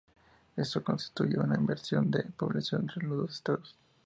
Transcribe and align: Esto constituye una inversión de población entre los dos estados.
Esto 0.57 0.83
constituye 0.83 1.37
una 1.39 1.55
inversión 1.59 2.09
de 2.09 2.23
población 2.23 2.89
entre 2.89 3.03
los 3.07 3.17
dos 3.19 3.33
estados. 3.35 3.77